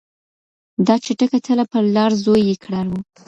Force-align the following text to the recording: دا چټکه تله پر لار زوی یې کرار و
دا 0.85 0.95
چټکه 1.05 1.39
تله 1.45 1.63
پر 1.71 1.83
لار 1.95 2.11
زوی 2.23 2.41
یې 2.49 2.55
کرار 2.63 2.85
و 2.89 2.93